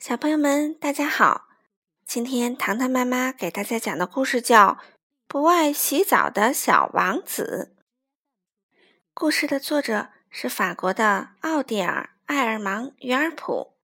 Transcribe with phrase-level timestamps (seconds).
[0.00, 1.46] 小朋友们，大家好！
[2.06, 4.68] 今天糖糖妈妈给大家讲的故事叫
[5.26, 7.74] 《不爱洗澡的小王子》。
[9.12, 13.74] 故事的作者是法国的奥蒂尔·艾尔芒·约尔普，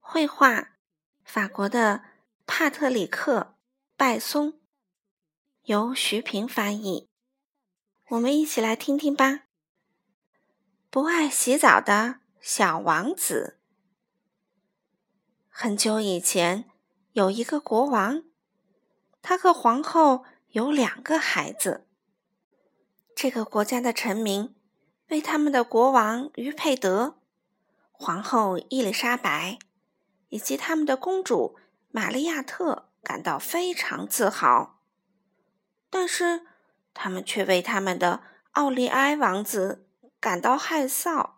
[0.00, 0.70] 绘画
[1.22, 2.02] 法国的
[2.44, 3.40] 帕特里克·
[3.96, 4.58] 拜松，
[5.66, 7.08] 由徐平翻译。
[8.08, 9.42] 我们一起来听听吧。
[10.90, 13.60] 不爱洗澡的小王子。
[15.56, 16.68] 很久以前，
[17.12, 18.24] 有一个国王，
[19.22, 21.86] 他和皇后有两个孩子。
[23.14, 24.52] 这个国家的臣民
[25.10, 27.20] 为他们的国王于佩德、
[27.92, 29.60] 皇后伊丽莎白
[30.28, 31.56] 以及他们的公主
[31.92, 34.80] 玛利亚特感到非常自豪，
[35.88, 36.44] 但是
[36.92, 39.86] 他们却为他们的奥利埃王子
[40.18, 41.34] 感到害臊。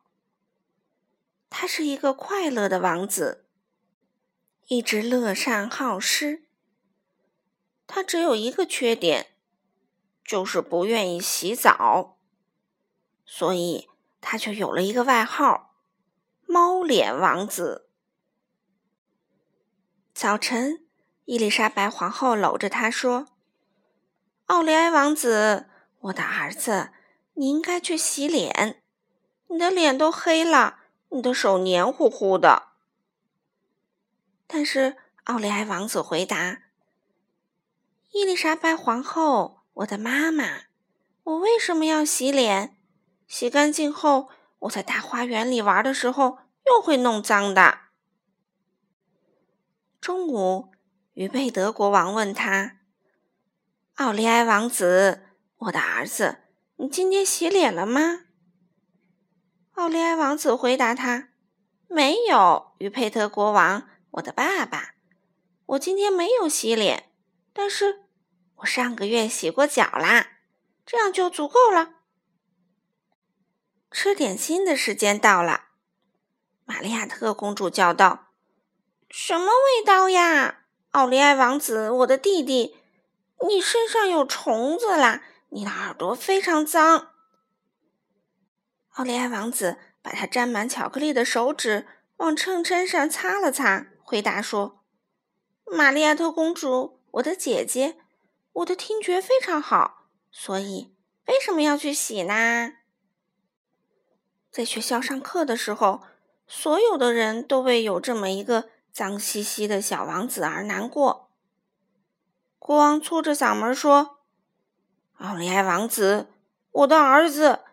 [1.50, 3.42] 他是一个快乐的王子。
[4.68, 6.42] 一直乐善好施，
[7.86, 9.28] 他只有一个缺点，
[10.24, 12.18] 就是不愿意洗澡，
[13.24, 13.88] 所以
[14.20, 15.76] 他就有了一个外号——
[16.48, 17.88] 猫脸王子。
[20.12, 20.84] 早晨，
[21.26, 23.28] 伊丽莎白皇后搂着他说
[24.46, 25.66] ：“奥利埃王子，
[26.00, 26.90] 我的儿子，
[27.34, 28.82] 你应该去洗脸，
[29.46, 32.65] 你的脸都黑了，你的手黏糊糊的。”
[34.46, 36.62] 但是奥利埃王子回答
[38.12, 40.62] ：“伊丽莎白皇后，我的妈妈，
[41.24, 42.78] 我为什么要洗脸？
[43.26, 44.28] 洗干净后，
[44.60, 47.80] 我在大花园里玩的时候又会弄脏的。”
[50.00, 50.70] 中午，
[51.14, 52.78] 于贝德国王问他
[53.96, 55.22] ：“奥利埃王子，
[55.58, 56.38] 我的儿子，
[56.76, 58.26] 你今天洗脸了吗？”
[59.74, 61.30] 奥利埃王子回答他
[61.88, 63.88] ：“没有。”于佩特国王。
[64.16, 64.94] 我的爸爸，
[65.66, 67.12] 我今天没有洗脸，
[67.52, 68.04] 但是
[68.56, 70.38] 我上个月洗过脚啦，
[70.86, 71.96] 这样就足够了。
[73.90, 75.66] 吃点心的时间到了，
[76.64, 78.28] 玛利亚特公主叫道
[79.10, 82.74] ：“什么味道呀，奥利埃王子，我的弟弟，
[83.46, 87.12] 你身上有虫子啦，你的耳朵非常脏。”
[88.96, 93.86] 奥利埃王子把他沾满巧克力的手指往衬衫上擦了擦。
[94.02, 94.84] 回答说
[95.66, 97.96] ：“玛利亚特公主，我的姐姐，
[98.52, 100.94] 我的听觉非常好，所以
[101.26, 102.74] 为什么要去洗呢？”
[104.52, 106.02] 在学校上课的时候，
[106.46, 111.32] 所有的人都为有这么一个脏兮兮的小王子而难过。
[112.58, 114.20] 国王粗着嗓门说
[115.18, 116.28] ：“奥利埃王子，
[116.70, 117.64] 我的儿子，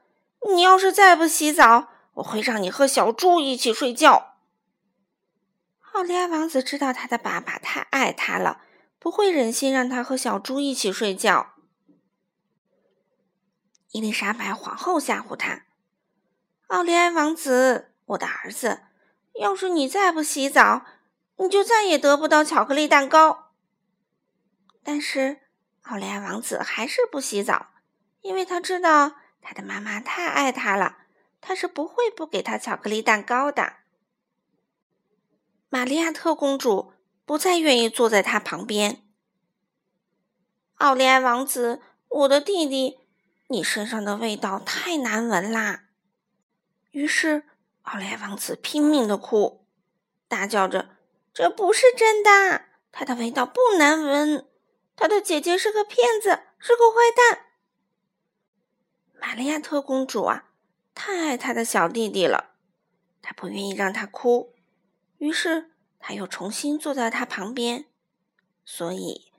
[0.52, 4.32] 你要是再不洗澡，我会让你和小猪一起睡觉。”
[5.94, 8.62] 奥利埃王子知道他的爸爸太爱他了，
[8.98, 11.54] 不会忍心让他和小猪一起睡觉。
[13.92, 15.66] 伊丽莎白皇后吓唬他
[16.68, 18.82] ：“奥利埃王子，我的儿子，
[19.40, 20.84] 要是你再不洗澡，
[21.38, 23.52] 你就再也得不到巧克力蛋糕。”
[24.84, 25.42] 但是
[25.84, 27.68] 奥利埃王子还是不洗澡，
[28.22, 30.98] 因为他知道他的妈妈太爱他了，
[31.40, 33.83] 他是不会不给他巧克力蛋糕的。
[35.74, 36.94] 玛利亚特公主
[37.26, 39.02] 不再愿意坐在他旁边。
[40.76, 43.00] 奥利埃王子，我的弟弟，
[43.48, 45.86] 你身上的味道太难闻啦！
[46.92, 47.46] 于是，
[47.82, 49.66] 奥利埃王子拼命的哭，
[50.28, 50.90] 大叫着
[51.34, 54.48] ：“这不是真的，他的味道不难闻，
[54.96, 57.48] 他的姐姐是个骗子，是个坏蛋。”
[59.20, 60.52] 玛利亚特公主啊，
[60.94, 62.52] 太爱她的小弟弟了，
[63.24, 64.53] 她不愿意让他哭。
[65.24, 67.86] 于是，他又重新坐在他旁边。
[68.66, 69.32] 所以，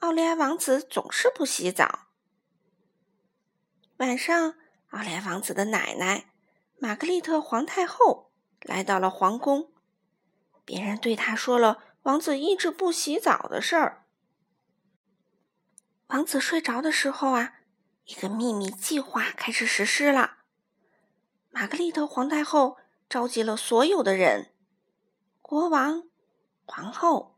[0.00, 2.08] 奥利埃王子总是不洗澡。
[3.96, 4.56] 晚上，
[4.90, 6.26] 奥利埃王子的奶奶
[6.78, 8.30] 玛格丽特皇太后
[8.60, 9.72] 来到了皇宫。
[10.66, 14.04] 别人对他说了王子一直不洗澡的事儿。
[16.08, 17.54] 王子睡着的时候啊，
[18.04, 20.40] 一个秘密计划开始实施了。
[21.48, 22.76] 玛格丽特皇太后
[23.08, 24.52] 召集了所有的人。
[25.50, 26.04] 国王、
[26.64, 27.34] 皇后、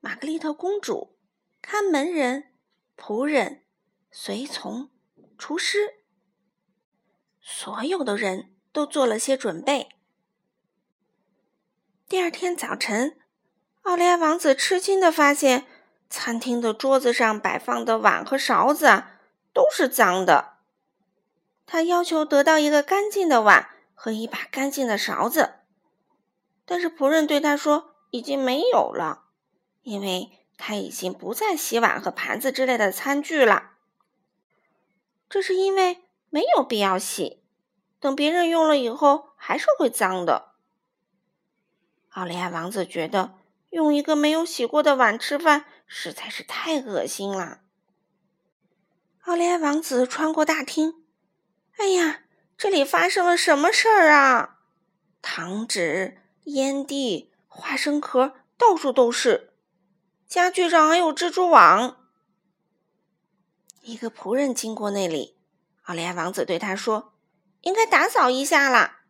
[0.00, 1.16] 玛格丽特公主、
[1.60, 2.50] 看门人、
[2.96, 3.62] 仆人、
[4.10, 4.90] 随从、
[5.38, 6.02] 厨师，
[7.40, 9.90] 所有的人都做了些准备。
[12.08, 13.16] 第二天早晨，
[13.82, 15.64] 奥利埃王子吃惊的发现，
[16.10, 19.04] 餐厅的桌子上摆放的碗和勺子
[19.52, 20.54] 都是脏的。
[21.64, 25.60] 他要求得到一个干净的碗和一把干净的勺子。
[26.72, 29.24] 但是仆人对他说：“已经没有了，
[29.82, 33.72] 因为他已经不再洗碗和盘子之类的餐具了。
[35.28, 37.42] 这是因为没有必要洗，
[38.00, 40.54] 等别人用了以后还是会脏的。
[42.12, 43.34] 奥利安王子觉得
[43.68, 47.60] 用一个没有洗过的碗吃饭实在是太恶心了。
[49.24, 51.04] 奥利安王子穿过大厅，
[51.76, 52.22] 哎呀，
[52.56, 54.60] 这里发生了什么事儿啊？
[55.20, 59.52] 糖纸、烟蒂、花生壳到处都是，
[60.26, 61.96] 家具上还有蜘蛛网。
[63.82, 65.36] 一个仆人经过那里，
[65.84, 67.12] 奥利安王子对他说
[67.62, 69.02] ：“应该打扫一下啦。”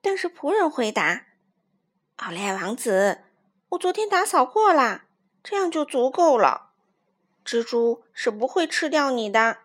[0.00, 1.26] 但是仆人回答
[2.16, 3.20] ：“奥利安王子，
[3.70, 5.06] 我昨天打扫过啦，
[5.42, 6.70] 这样就足够了。
[7.44, 9.58] 蜘蛛是不会吃掉你的。”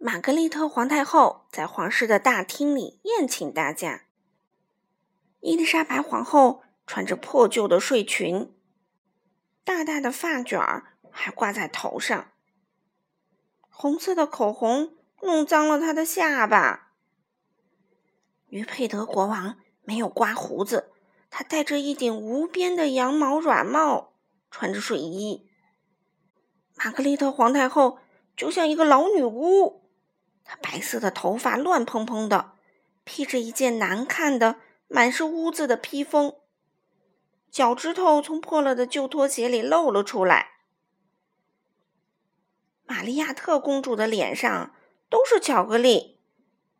[0.00, 4.07] 玛格丽特皇太后在皇室的大厅里宴请大家。
[5.40, 8.54] 伊丽莎白皇后穿着破旧的睡裙，
[9.64, 10.94] 大大的发卷儿。
[11.10, 12.28] 还挂在头上，
[13.70, 16.92] 红色的口红弄脏了她的下巴。
[18.46, 20.92] 于佩德国王没有刮胡子，
[21.28, 24.12] 他戴着一顶无边的羊毛软帽，
[24.48, 25.50] 穿着睡衣。
[26.76, 27.98] 玛格丽特皇太后
[28.36, 29.82] 就像一个老女巫，
[30.44, 32.52] 她白色的头发乱蓬蓬的，
[33.02, 36.34] 披着一件难看的、满是污渍的披风，
[37.50, 40.52] 脚趾头从破了的旧拖鞋里露了出来。
[42.84, 44.74] 玛利亚特公主的脸上
[45.10, 46.18] 都是巧克力，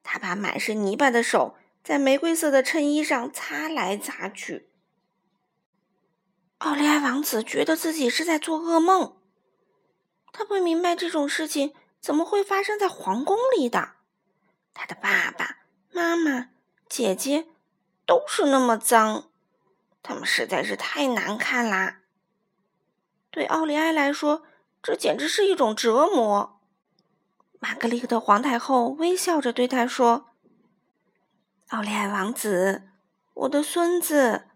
[0.02, 4.70] 她把满是泥巴的手在玫瑰色的衬衣上擦来擦去。
[6.58, 9.18] 奥利埃王子觉得自己是在做噩梦，
[10.32, 13.96] 他不明白这种事情怎么会发生在皇宫里的。
[14.74, 15.58] 他的爸爸
[15.92, 16.48] 妈妈、
[16.88, 17.46] 姐姐
[18.08, 19.24] 都是那么脏，
[20.02, 21.98] 他们实在是太难看啦。
[23.30, 24.44] 对奥利埃来说，
[24.82, 26.58] 这简直是一种折磨。
[27.60, 30.30] 玛格丽特皇太后微笑着对他说
[31.68, 32.88] ：“奥利埃王子，
[33.34, 34.46] 我的孙子，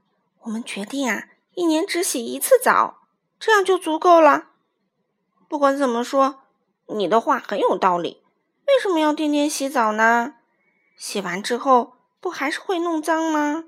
[0.44, 3.02] 我们决定啊，一年只洗一次澡，
[3.38, 4.46] 这样就足够了。
[5.46, 6.44] 不管怎么说，
[6.86, 8.22] 你的话很有道理。
[8.66, 10.36] 为什么要天天洗澡呢？
[10.96, 13.64] 洗完之后不还是会弄脏吗？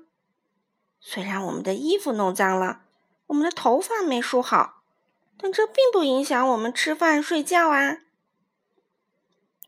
[0.99, 2.81] 虽然我们的衣服弄脏了，
[3.27, 4.81] 我们的头发没梳好。”
[5.37, 7.97] 但这并不影响我们吃饭睡觉啊！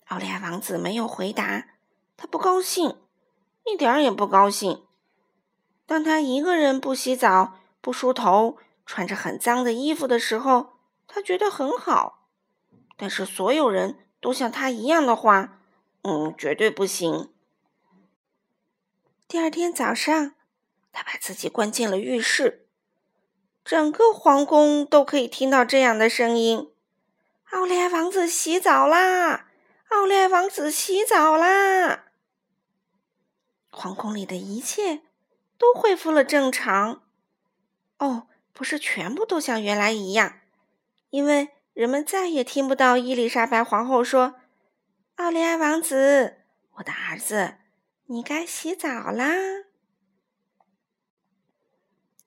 [0.07, 1.67] 奥利亚王子没有回答，
[2.15, 2.95] 他不高兴，
[3.65, 4.85] 一点儿也不高兴。
[5.85, 12.29] 当他一个人不洗澡、不梳头、穿着很脏的衣服的时候，他觉得很好。
[12.95, 15.59] 但是所有人都像他一样的话，
[16.03, 17.29] 嗯，绝对不行。
[19.29, 20.35] 第二天早上，
[20.93, 22.65] 他把自己关进了浴室。
[23.65, 26.71] 整个皇宫都可以听到这样的声音
[27.51, 29.49] ：“奥利埃王子洗澡啦！
[29.89, 32.05] 奥利埃王子洗澡啦！”
[33.69, 35.01] 皇宫里的一切
[35.57, 37.03] 都恢复了正常。
[37.97, 40.39] 哦，不是全部都像原来一样，
[41.09, 44.35] 因为人们再也听不到伊丽莎白皇后说
[45.17, 46.37] ：“奥利埃王子，
[46.75, 47.55] 我的儿子，
[48.07, 49.33] 你该洗澡啦。”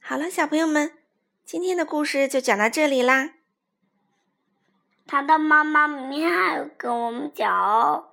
[0.01, 0.97] 好了，小朋友们。
[1.45, 3.35] 今天的故事就讲到这里啦。
[5.05, 8.10] 他的妈妈明天还要跟我们讲哦。